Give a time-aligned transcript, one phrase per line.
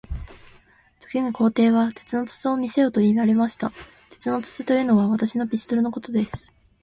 [0.99, 3.71] 次に皇帝は、鉄の筒を見せよと言われました。
[4.09, 6.51] 鉄の筒というのは、私のピストルのことです。